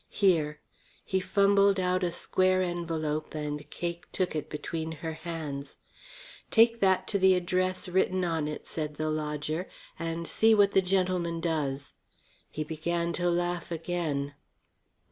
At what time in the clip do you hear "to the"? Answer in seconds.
7.09-7.35